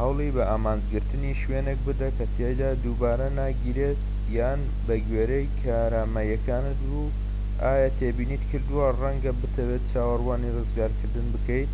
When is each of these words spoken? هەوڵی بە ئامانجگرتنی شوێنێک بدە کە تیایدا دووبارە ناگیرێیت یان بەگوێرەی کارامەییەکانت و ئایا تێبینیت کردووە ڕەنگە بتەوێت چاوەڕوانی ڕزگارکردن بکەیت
هەوڵی 0.00 0.34
بە 0.36 0.42
ئامانجگرتنی 0.50 1.38
شوێنێک 1.42 1.78
بدە 1.88 2.08
کە 2.16 2.24
تیایدا 2.34 2.70
دووبارە 2.82 3.28
ناگیرێیت 3.40 4.00
یان 4.36 4.60
بەگوێرەی 4.86 5.52
کارامەییەکانت 5.60 6.78
و 6.96 7.02
ئایا 7.62 7.88
تێبینیت 7.98 8.42
کردووە 8.50 8.86
ڕەنگە 9.00 9.32
بتەوێت 9.40 9.82
چاوەڕوانی 9.92 10.54
ڕزگارکردن 10.56 11.26
بکەیت 11.34 11.72